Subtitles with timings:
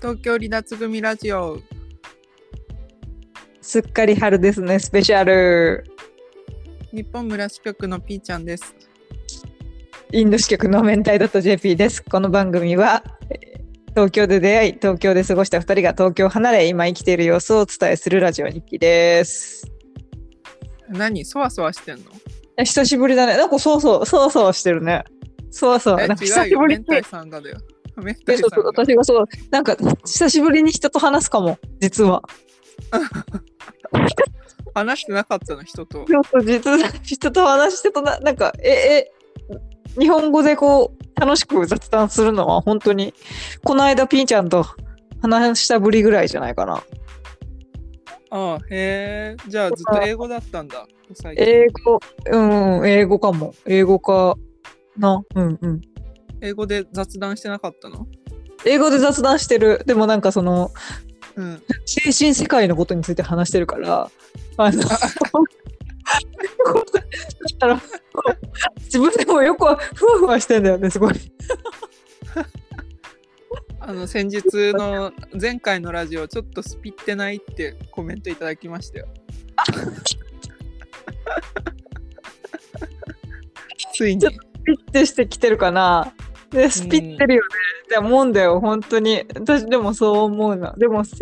[0.00, 1.58] 東京離脱組ラジオ
[3.60, 5.84] すっかり春ですね、スペシャル。
[6.90, 8.74] 日本村支局のピーちゃんです
[10.10, 12.02] インド支局の明太 JP です。
[12.02, 13.60] この番組は、えー
[13.92, 19.66] 東京で出会い、東京で過ごした2人が東京を離れ、今生きている様子をお伝えするラジオ日記です。
[20.88, 21.24] 何？
[21.24, 22.04] そわそわしてんの？
[22.56, 23.36] え久しぶりだね。
[23.36, 25.02] なんかそうそう、そわそわしてるね。
[25.50, 26.02] そわそわ。
[26.04, 26.84] えなんか久しぶりに。
[26.84, 27.58] 太さんがだよ
[28.00, 32.22] 明えそうそう太さんが私がそう、なんか久しぶりに人と話すかも、実は。
[34.74, 39.12] 話してなかったの人とちょっと実は 人と話してとな、なんか、え、え、
[39.98, 43.14] 日本語でこう、楽しく雑談するのは本当に、
[43.64, 44.64] この間ピーちゃんと
[45.22, 46.82] 話したぶりぐらいじゃないかな。
[48.32, 51.98] ああへえじゃあずっと英語だったんだ最近英語、
[52.30, 53.54] うん、英語かも。
[53.66, 54.36] 英語か
[54.96, 55.22] な。
[55.34, 55.80] うんうん。
[56.40, 58.06] 英語で雑談してなかったの？
[58.64, 59.82] 英語で雑談してる。
[59.86, 60.70] でもなんかその、
[61.36, 64.10] うん精神世界のことについて話してるから、
[64.56, 64.78] あの、
[68.84, 69.64] 自分でもよく
[69.94, 71.14] ふわふわしてんだよね、すごい。
[73.80, 79.08] あの先日の前回のラジオちょっとスピってないってコメントいただきましたよ
[83.94, 86.12] ついにちょっピッてしてきてるかな。
[86.50, 87.48] で、スピってるよね。
[87.84, 89.24] って思うんだよ、本当に。
[89.34, 90.74] 私でもそう思うな。
[90.76, 91.02] でも、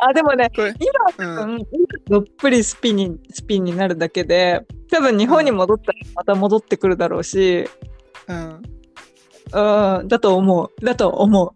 [0.00, 0.50] あ、でもね、
[1.16, 1.66] 今、うんうん、
[2.08, 7.68] どっぷりスピンに、スピンになるだけで、多分日本に戻ったらまた戻ってくるだろうし、
[8.28, 8.62] うん
[9.52, 10.84] うん、だと思う。
[10.84, 11.50] だと思う。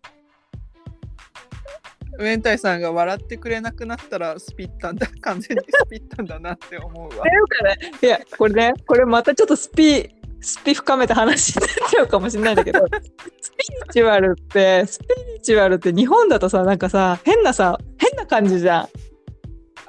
[2.18, 10.08] 明太さんが笑ってくれなくなったらスピったんだ完全にスピったんだなって思うわいや、これね、これまたちょっとスピ、
[10.42, 12.80] スピ深めた話になっちゃうかもしれないんだけど、
[13.40, 18.88] スピリチュアルって、スピリチュアルって日本だとさ、なんかさ、変なさ、変な感じじゃん。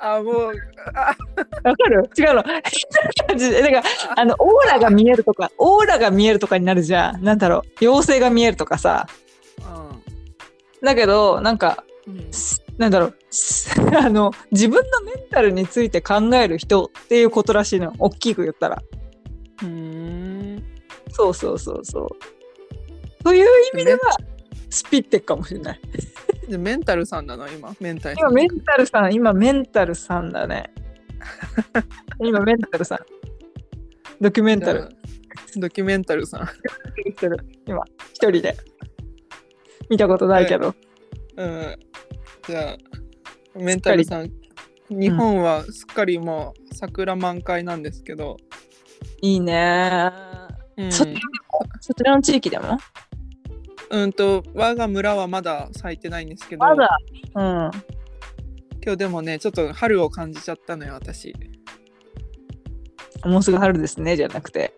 [0.06, 0.54] あもう
[0.96, 1.16] あ
[1.70, 2.10] わかる？
[2.18, 2.44] 違うの。
[2.44, 2.62] 変な
[3.28, 7.24] 感じで、なんか、あの、オーラが見えるとか、オーラが見えるとかになるじゃん。
[7.24, 9.08] なんだろう、妖精が見えるとかさ。
[10.84, 17.94] だけど、なんか、うんすなんだろう、す あの、自分のメンタルについて考える人っていうことらしいの。
[18.00, 18.82] 大きく言ったら。
[19.62, 20.03] うーん
[21.14, 23.24] そうそうそうそう。
[23.24, 24.00] という意味では、
[24.70, 25.80] スピってっかもしれない。
[26.50, 30.74] でメンタルさんなの今メンタルさん今、メンタルさん、今、メンタルさんだね。
[32.20, 33.00] 今、メンタルさん。
[34.20, 34.90] ドキュメンタル
[35.56, 36.48] ドキュメンタルさん。
[37.66, 37.82] 今、
[38.14, 38.58] 一人で。
[39.90, 40.76] 見たことないけど。
[41.38, 41.76] うん
[42.48, 42.78] じゃあ
[43.56, 44.32] メンタルさん
[44.90, 48.38] 日本はすっかりもう桜満開なんですけど、
[49.22, 50.22] いいね
[50.78, 51.06] うん、そ
[51.82, 52.78] そちらの地域でも？
[53.90, 56.66] うんと我が村はまだ咲いてないんですけど。
[56.66, 56.98] まだ？
[57.36, 57.72] うん。
[58.84, 61.36] 今日でもねちょっと春を感じちゃったのよ私。
[63.26, 64.74] もうすぐ春ですね、じゃなくて。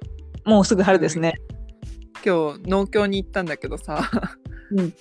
[0.45, 1.35] もうすぐ春ですね。
[2.25, 4.09] 今日農協に行ったんだけどさ、
[4.72, 4.94] うん。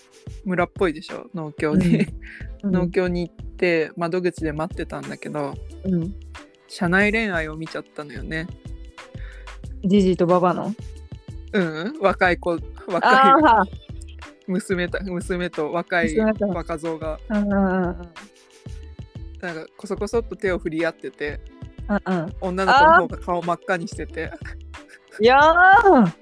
[0.44, 1.28] 村っぽいでしょ？
[1.34, 2.06] 農協に、
[2.62, 2.72] うん。
[2.72, 5.54] 農協に行って窓口で待ってたんだけど。
[5.84, 6.14] うん。
[6.66, 8.48] 社内恋愛を見ちゃったのよね
[9.84, 10.74] ジジイとババの？
[11.52, 12.58] うん若い子あ
[12.88, 13.12] 若い
[13.44, 13.64] あ、
[14.46, 17.18] 娘と娘と若い若造が。
[17.28, 17.42] な
[19.52, 21.40] んかこそこそっと手を振り合ってて。
[21.88, 22.34] うんうん。
[22.40, 24.32] 女の子の方が顔真っ赤にしてて。
[25.20, 26.12] いやー。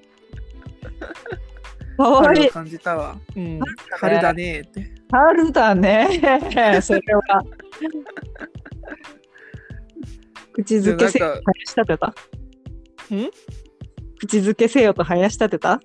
[1.96, 2.48] かわいい。
[2.48, 3.60] 感じたわ、うん、
[4.00, 4.90] 春だねーって。
[5.10, 6.08] 春だね。
[6.82, 7.22] それは。
[10.52, 12.08] 口づけせよと林立てた。
[12.08, 12.12] ん
[14.18, 15.80] 口づけせよと林立てた？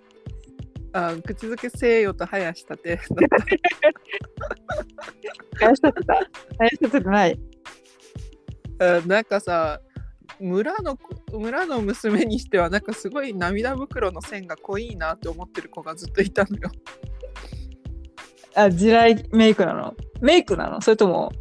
[0.94, 3.00] あ口づけせーよと生やしたて。
[5.60, 6.16] 林立てた？
[6.60, 7.40] 林立て てない？
[8.80, 9.82] あなんかさ
[10.40, 16.70] 村の子村の娘にしてはなんかすごい涙袋の線が濃いなって思ってる子がずっといたのよ。
[18.56, 19.96] あ、地雷メイクなの？
[20.22, 20.82] メイクなの？
[20.82, 21.32] それとも、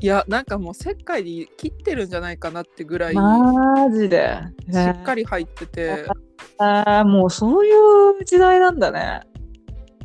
[0.00, 4.38] いやなんかもう世界で切ってるんじゃないかなってぐらいしマジで。
[4.68, 6.04] っかり入ってて、
[6.58, 7.70] ああ、もうそうい
[8.20, 9.22] う時代なんだね。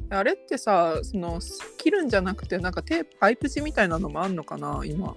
[0.09, 1.39] あれってさその
[1.77, 5.15] 切るんじゃなくてなんかテープパイプ地みたいなのもあんのかな今。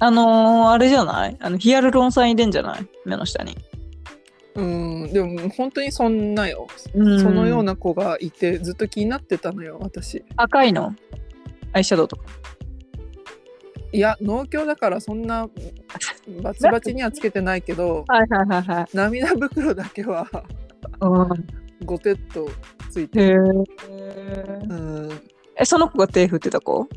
[0.00, 1.36] あのー、あれじゃない？
[1.40, 2.86] あのヒアルロン酸入れんじゃない？
[3.04, 3.56] 目の下に。
[4.54, 10.24] うんでも本当にそんなよ、うんそのような子がいてずっと気になってたのよ私。
[10.36, 10.94] 赤いの？
[11.72, 12.24] アイシャドウとか。
[13.92, 15.48] いや農協だからそんな
[16.42, 18.86] バチバチにはつけてないけどはいはいはいはい。
[18.94, 20.28] 涙袋だけは
[21.00, 22.50] うん、ゴテッと
[22.90, 23.34] ついてへえ。
[23.34, 25.20] うん
[25.56, 26.88] え、その子が手振ってた子？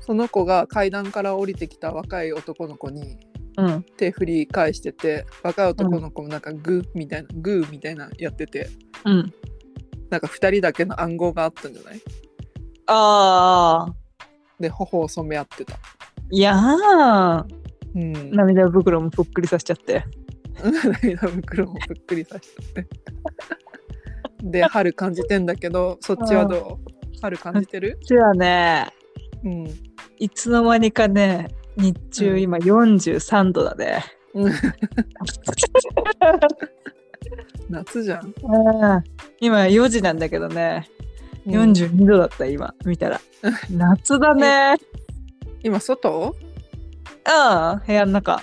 [0.00, 3.18] その子が階段から降りてきた若い男の子に
[3.56, 3.84] うん。
[3.96, 8.68] 手振り返してて若い男の子もなんかグーみたいなグーみたいなやってて
[9.04, 9.32] うん。
[10.10, 12.00] なんか2人だけの暗号があったんじゃない？
[12.86, 13.94] ああ。
[14.60, 15.78] で頬を染め合ってた。
[16.30, 17.44] いやー。
[17.94, 20.04] うん、涙袋もぷっくりさせちゃって。
[21.02, 22.88] 涙袋もぷっくりさしちゃって。
[24.42, 27.20] で春感じてんだけどそっちはどう？
[27.20, 27.92] 春感じてる？
[27.94, 28.88] こっちはね、
[29.42, 29.66] うん。
[30.18, 34.04] いつの間にかね、日うん中今43度だね。
[34.34, 34.52] う ん
[37.68, 38.26] 夏じゃん。
[38.26, 38.32] うん
[39.40, 40.97] 今4時なんだけどね、うん
[41.48, 43.20] 42度だった今見たら。
[43.70, 44.76] 夏だね。
[45.62, 46.36] 今外？
[47.26, 48.42] うん、部屋の中。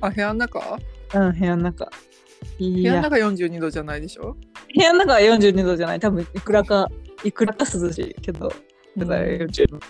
[0.00, 0.78] あ部屋の中？
[1.14, 1.90] うん、部屋の中。
[2.58, 4.36] 部屋の中42度じゃないでしょ、
[4.74, 6.00] 部屋の中は42度じゃない。
[6.00, 6.88] 多分いくらか、
[7.24, 8.48] いくらか涼しいけど、
[8.96, 9.76] うんだから40度。
[9.76, 9.82] あっ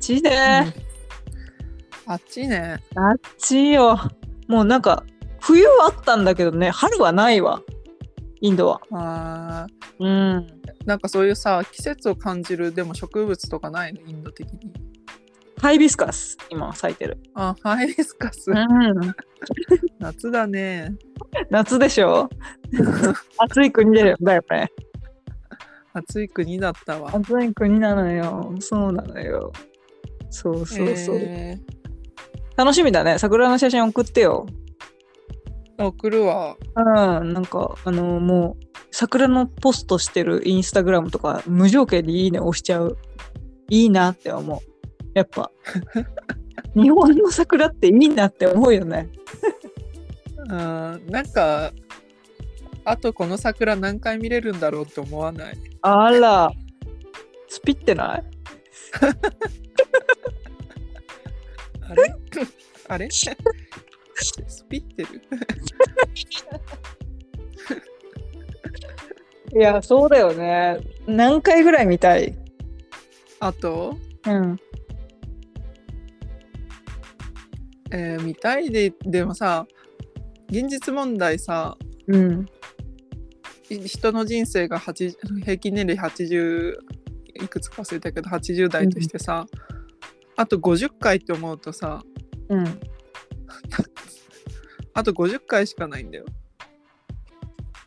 [0.00, 0.74] ちいね。
[2.06, 2.78] あっちね。
[2.94, 3.98] あっちいよ。
[4.46, 5.04] もうなんか、
[5.40, 7.60] 冬はあったんだけどね、春はないわ。
[8.40, 8.80] インドは。
[8.92, 10.08] あーう
[10.40, 10.46] ん。
[10.86, 14.00] なんかそういうさ季節を感じるでも植物とかないの？
[14.06, 14.72] インド的に。
[15.60, 17.18] ハイビスカス、今咲いてる。
[17.34, 19.14] あハイビスカス、うん。
[19.98, 20.94] 夏だね。
[21.50, 22.28] 夏でしょ？
[23.38, 24.68] 暑い国だよだよね。
[25.94, 27.10] 暑い国だったわ。
[27.12, 28.54] 暑い国なのよ。
[28.60, 29.52] そうなのよ。
[30.30, 31.16] そうそうそう。
[31.18, 31.58] え
[32.56, 33.18] 楽しみだね。
[33.18, 34.46] 桜の写真送ってよ。
[35.78, 36.56] ー送るわ。
[36.76, 36.80] う
[37.24, 37.32] ん。
[37.32, 42.96] なんか、あの、もう、桜のポストしてるインスタグラムとか、無条件でいいね押しちゃう。
[43.70, 44.60] いいなって思う。
[45.14, 45.50] やっぱ。
[46.74, 49.08] 日本の桜っていいなって思うよね。
[50.36, 50.48] うん
[51.08, 51.72] なんか
[52.84, 55.58] あとこの桜何回見れるんだろうって思わない？
[55.82, 56.50] あら。
[57.48, 58.24] スピってない？
[61.90, 62.14] あれ？
[62.88, 63.08] あれ？
[64.18, 65.22] スピってる
[69.52, 70.78] いや、そうだよね。
[71.06, 72.36] 何回ぐらい見たい？
[73.40, 74.56] あと、うん。
[77.90, 79.66] えー見たいででもさ
[80.50, 82.46] 現実問題さうん。
[83.70, 86.74] い人の人生が80平均年齢80
[87.34, 89.46] いくつか忘れたけど80代としてさ、
[90.36, 92.02] あと50回って思うとさ
[92.50, 92.64] うん。
[94.94, 96.24] あと50回しかないんだよ。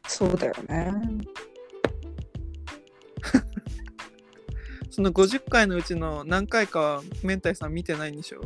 [0.08, 0.92] そうだよね。
[4.90, 8.42] その50回のうちの何回かは明太さん見てないんでしょ？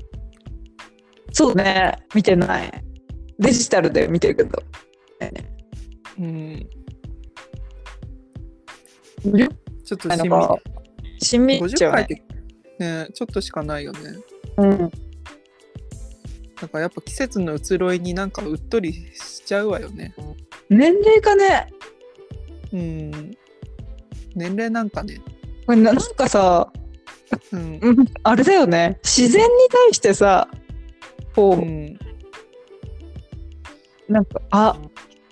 [1.31, 1.97] そうね。
[2.13, 2.83] 見てない。
[3.39, 4.61] デジタルで見てるけど。
[6.17, 6.69] うん
[9.25, 9.49] 50
[9.83, 12.23] ちょっと回しみしんみっちゃ50うて
[12.79, 13.99] ねちょっとしかないよね。
[14.57, 14.91] うん。
[16.59, 20.13] だからやっぱ季節の移ろいになんかうっとりしちゃうわよね。
[20.69, 21.73] 年齢かね。
[22.73, 23.11] うん。
[24.35, 25.21] 年齢なんかね。
[25.65, 26.71] これななんかさ、
[27.51, 27.79] うん。
[27.81, 28.99] うん、あれだよね。
[29.03, 30.49] 自然に対してさ、
[31.35, 31.99] こう、うん、
[34.07, 34.77] なんか、あ、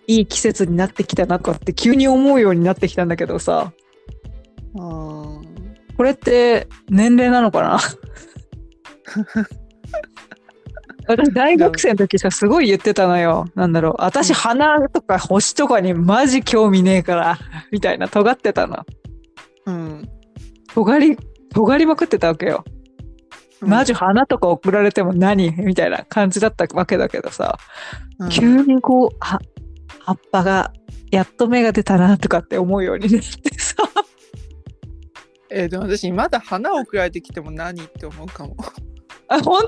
[0.07, 3.71] いい季節になってきたなとかって急に思うようになってきたんだけどさ、
[4.75, 5.43] あー
[5.95, 7.79] これって年齢なのかな？
[11.07, 13.45] 私大学生の時さすごい言ってたのよ。
[13.55, 13.95] なんだろう。
[13.99, 17.39] 私花とか星とかにマジ興味ねえから
[17.71, 18.77] みたいな尖ってたの。
[19.65, 20.09] うん。
[20.73, 21.17] 尖り
[21.53, 22.63] 尖りまくってたわけよ。
[23.59, 25.51] マジ花とか送られても何？
[25.51, 27.57] みたいな感じだったわけだけどさ、
[28.19, 28.29] うん。
[28.29, 29.39] 急にこうは
[29.99, 30.73] 葉っぱが
[31.11, 33.75] やっと芽が出たなとかって思うようになってさ。
[35.49, 38.57] えーでも私まだ花を送られてきても何って思うかも。
[39.29, 39.61] あ本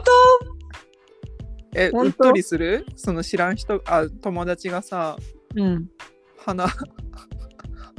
[1.75, 2.85] えうっとりする？
[2.95, 5.17] その知らん人あ友達がさ
[5.55, 5.89] 当うん。
[6.37, 6.67] 花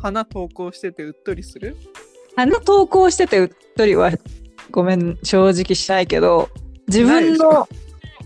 [0.00, 1.76] 花 投稿しててうっとりする？
[2.36, 4.10] 花投稿しててうっとりは
[4.70, 6.48] ごめん正直しないけど
[6.88, 7.68] 自分の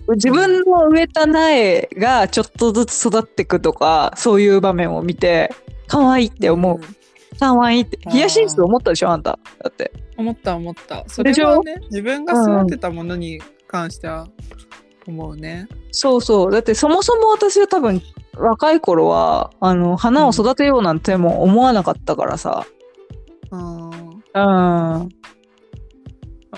[0.08, 5.54] 自分の植えた苗がちょっとずつ育ってくとかそういう場面を見て
[5.86, 6.80] 可愛いって思う、ん。
[7.38, 9.38] 可愛いってヒヤシンス思ったでしょあんた。
[9.62, 9.92] だって。
[10.16, 11.04] 思った思った。
[11.08, 14.26] それはね自分が育てたものに関しては
[15.06, 15.68] 思うね。
[15.92, 18.00] そうそうだってそもそも私は多分
[18.36, 22.64] 若い頃はあの花を育てようなんても思わなかったからさ
[23.50, 25.06] うんうんあ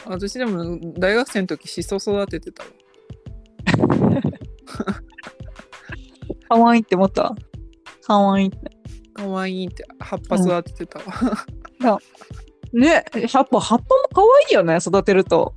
[0.07, 2.69] 私でも大学生の時シソ育ててたわ。
[6.49, 7.35] 可愛いって思った？
[8.03, 8.59] 可愛いって
[9.15, 11.99] 可かわいいって葉っぱ育ててたわ。
[12.73, 15.55] ね、葉っぱ、葉っぱも可愛いよね、育てると。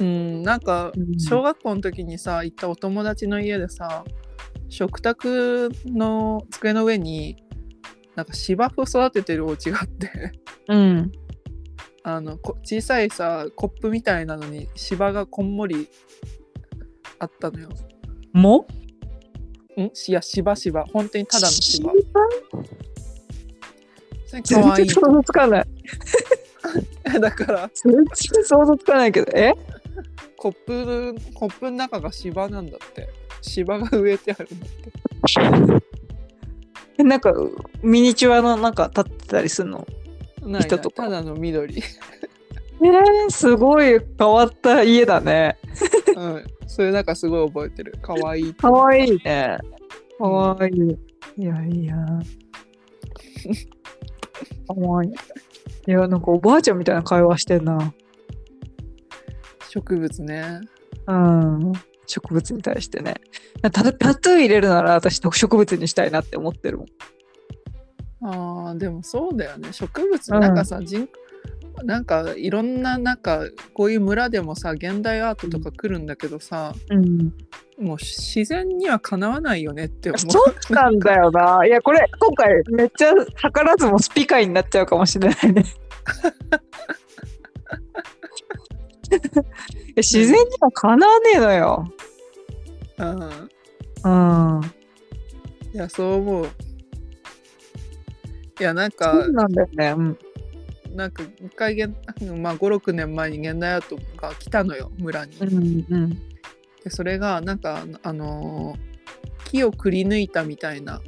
[0.00, 1.20] うん、なんかうん。
[1.20, 4.04] 小学校の時にさ行ったお友達の家でさ
[4.68, 7.36] 食卓の机の上に
[8.16, 10.32] なんか芝生育ててるお家があって。
[10.68, 11.12] うん。
[12.02, 15.88] あのこ小さいさコップみたいなのに芝がこんもり
[17.18, 17.68] あったのよ。
[18.32, 18.66] も？
[19.76, 19.82] ん？
[19.82, 20.84] いや芝芝。
[20.86, 21.92] 本当にただの芝。
[24.26, 24.84] それか全わい。
[24.84, 25.66] い然想像つかない。
[27.20, 27.70] だから。
[27.74, 28.06] 全然
[28.44, 29.52] 想像つかないけど、え？
[30.40, 33.10] コップコップの中が芝なんだって
[33.42, 35.84] 芝が植えてあるんだって。
[36.98, 37.34] えなんか、
[37.82, 39.86] ミニチュアのなんか立ってたりするの？
[40.42, 41.76] ない人とかただの緑。
[42.82, 45.58] えー、すごい変わった家だね。
[46.16, 47.92] うん、それなんかすごい覚えてる。
[48.00, 48.54] かわいい。
[48.54, 49.58] かわいいね。
[50.18, 50.98] かわいい。
[51.36, 51.94] いやいや。
[54.66, 55.10] かわいい。
[55.10, 55.14] い
[55.90, 57.92] や、なんかおばあちゃんみたいな会話してんな。
[59.70, 60.60] 植物ね。
[61.06, 61.72] うん。
[62.06, 63.14] 植物に対してね。
[63.62, 66.86] タタトゥー入れるなら私植物にしたいなって思ってるもん。
[68.22, 69.72] ああ、でもそうだよね。
[69.72, 71.08] 植物、うんなんかさ、人
[71.84, 77.32] なんかいろんななんかこういう村でもさ現代アートとか来るんだけどさ、うん。
[77.78, 80.30] もう自然にはかなわないよねって思う。
[80.30, 81.64] そうなんだよな。
[81.64, 83.24] いや、これ、今回めっちゃ図
[83.64, 85.64] らずもスピカイになっちゃうかもしれないね。
[89.96, 91.92] 自然にはかなわねえのよ。
[92.98, 94.72] うん、うん。
[95.72, 96.50] いやそう思う。
[98.60, 99.88] いやなんそかうなんだよね。
[99.90, 100.18] うん。
[100.96, 101.76] なんか一回
[102.36, 105.36] まあ、56年前に現代アートが来たのよ村に。
[105.36, 106.10] うんうん。
[106.82, 108.90] でそれがなんかあのー
[109.50, 111.00] 木をくり抜いたみたいな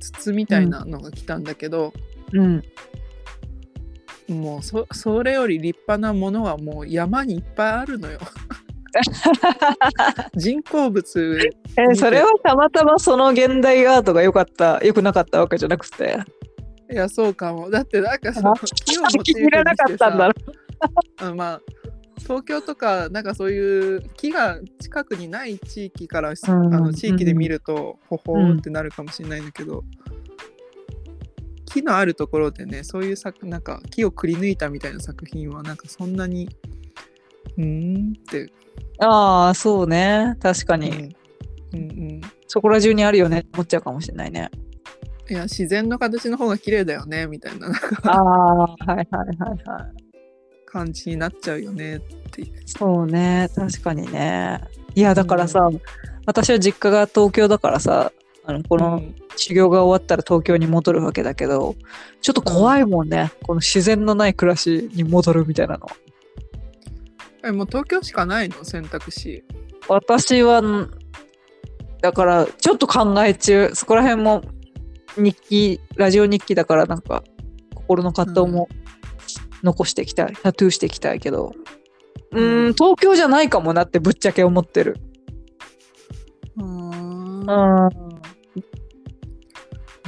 [0.00, 1.92] 筒みたいなのが来たんだけど、
[2.32, 2.62] うん。
[4.28, 8.18] もうそそれより立派なものはもう山にいっぱいあるのよ。
[10.36, 11.38] 人工物
[11.76, 16.18] え、それはたまたまその現代アートが良かった、良くなかったわけじゃなくて。
[16.90, 17.70] いやそうかも。
[17.70, 20.34] だってなんかさあ木をモってたんだろ
[21.18, 21.60] さあまあ
[22.18, 26.34] 東京とかなんかそういう木が近くにない地域から、ん。
[26.74, 29.84] あの地域で見るとほほーってなるかもしれないんだけど、
[31.74, 36.48] 木のあるところでねそういう作なんか木をくり抜いたみたいな作品はなんかそんなに
[37.56, 38.52] うーんって、
[38.98, 40.36] ああ、そうね。
[40.40, 40.90] 確かに。
[41.72, 44.48] うん、うんうんそこら中にあるよねって思っちゃうかもしれないね。
[45.28, 50.04] いや自然の形の方が綺麗だよねみたいななんかああ、 はいはいはいはい。
[50.66, 52.00] 感じになっちゃうよねっ
[52.30, 52.62] ていう。
[52.66, 54.60] そうね、確かにね。
[54.94, 55.68] いや、だからさ、
[56.26, 58.12] 私は実家が東京だからさ、
[58.46, 59.14] あのこのうん。
[59.36, 61.74] 修行が終わったら東京に戻るわけだけど、
[62.20, 63.32] ちょっと怖いもんね。
[63.42, 65.88] この自然のない暮らしに戻るみたいなの。
[67.44, 68.64] えもう東京しかないの？
[68.64, 69.42] 選択肢。
[69.88, 70.88] 私は、ん
[72.00, 74.42] だから、ちょっと考え中、そこら辺も
[75.16, 77.24] 日記、ラジオ日記だから、なんか、
[77.74, 78.68] 心の葛藤も
[79.64, 81.52] 残していきたい、タトゥーしていきたいけど、
[82.30, 84.96] うーん、東京じゃないかもなってぶっちゃけ思ってる。
[86.56, 86.64] うー
[87.42, 88.13] ん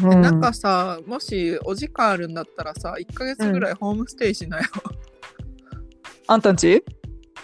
[0.02, 0.12] うん。
[0.12, 4.64] えなんかさもしお時間あるんだったらさ1ヶ月ぐらいホームステイしなよ。
[6.28, 6.84] あんたんち？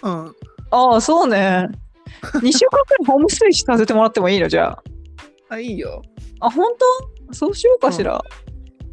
[0.03, 0.35] うん。
[0.71, 1.69] ああ、そうね。
[2.35, 4.49] 2週間くらいホームステイさせてもらってもいいの？
[4.49, 4.83] じゃあ。
[5.51, 6.03] あいいよ。
[6.41, 6.73] あ、本
[7.29, 7.35] 当？
[7.35, 8.21] そうしようかしら。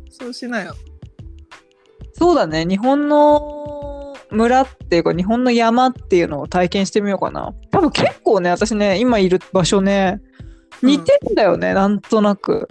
[0.10, 0.76] そうしなよ。
[2.14, 2.66] そうだね。
[2.66, 7.54] 日本の村っていうか、日本の山っていうのを体験してみようかな。
[7.72, 10.22] 多分結構ね、私ね、今いる場所ね、
[10.84, 12.68] 似てんだよね、なんとなく。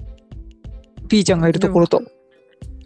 [1.08, 2.02] ピーちゃんがいるところと。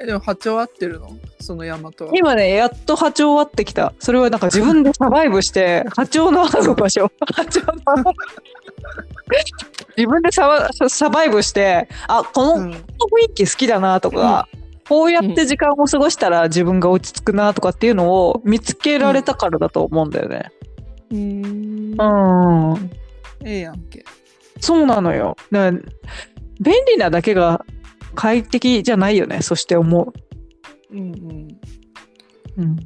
[0.00, 1.10] えでも波長合ってるの？
[1.38, 2.12] その山とは。
[2.14, 3.92] 今ね、やっと波長合ってきた。
[3.98, 7.10] それはなんか自分でサバイブして、波長の合う場所。
[7.34, 8.14] 波長の合う
[9.96, 12.76] 自分でサバサバイブして、あ、このうん雰
[13.30, 14.48] 囲気好きだなとか、
[14.88, 20.50] こうやって時間を過ごしたら自分が落ち着くなとかっていうのを見つけられたからだと思うんだよね。
[21.10, 22.90] うーんうん。
[23.44, 24.04] ええやんけ。
[24.60, 25.36] そうなのよ。
[25.50, 25.82] だから
[26.60, 27.64] 便利なだけが
[28.14, 29.42] 快適じゃないよね。
[29.42, 30.12] そして思
[30.90, 31.48] うんうん。
[32.56, 32.62] う。
[32.62, 32.78] うん。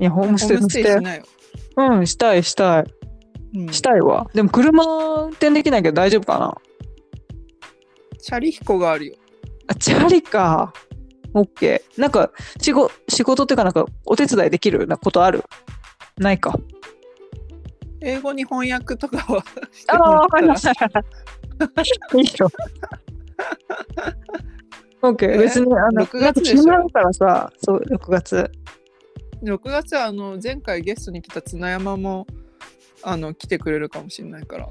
[0.00, 0.98] いや、ホームステイして。
[1.76, 2.84] うん、したい、したい。
[3.54, 4.28] うん、したいわ。
[4.34, 6.56] でも車運転できないけど大丈夫かな？
[8.20, 9.14] チャリ彦があるよ。
[9.68, 10.72] あ、チャリか。
[11.34, 12.00] オッケー。
[12.00, 15.44] なんか、仕事、仕事っていうかなんか、お手伝いできるなことある？
[16.18, 16.58] ないか。
[18.00, 22.22] 英語に翻訳とかはしてああ、もらったらはいはいはい。
[22.22, 22.50] いいよ。
[25.02, 25.30] オッケー。
[25.32, 25.38] え？
[25.38, 28.50] 別に、あの、6なんか月でしょからさ、そう、6月。
[29.42, 32.26] 6月はあの前回ゲストに来た綱山も
[33.04, 34.68] あの来てくれるかもしれないから。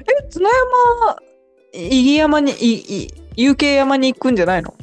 [0.00, 1.16] え、綱山、
[1.74, 4.74] いぎ山に、い、い、有形山に行くんじゃないの？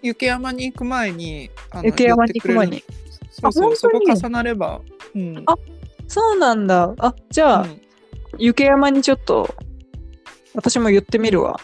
[0.00, 1.50] 雪山に行く前に
[1.82, 2.82] 雪山に行く前に。
[3.30, 4.80] そうそうそこ重なれば
[5.14, 5.42] うん。
[5.46, 5.56] あ
[6.06, 6.94] そうなんだ。
[6.98, 8.54] あ、じゃあ、うん。
[8.56, 9.54] 山にちょっと、
[10.54, 11.58] 私も言ってみるわ。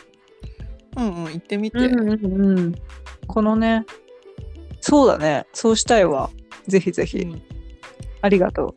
[0.97, 2.75] うんうん行ってみて、うんうんうん。
[3.27, 3.85] このね、
[4.81, 5.47] そうだね。
[5.53, 6.31] そうしたいわ。
[6.67, 7.19] ぜひぜひ。
[7.19, 7.43] うん
[8.23, 8.75] ありがと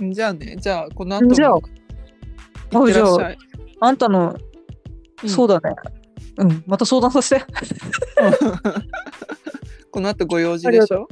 [0.00, 0.12] うん。
[0.12, 1.58] じゃあね、じゃあこの後もじゃあ行
[2.84, 3.32] ってらっしゃい。
[3.34, 3.36] う。
[3.80, 4.36] あんたの、
[5.22, 5.74] うんそうだね。
[6.36, 7.44] うん、また相談させて。
[9.90, 11.08] この後ご用事でしょ？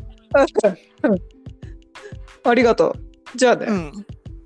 [2.44, 2.92] ありがとう。
[3.36, 3.66] じゃあね。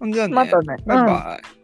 [0.01, 0.13] うん。
[0.13, 1.58] じゃあね、またねバイバイ。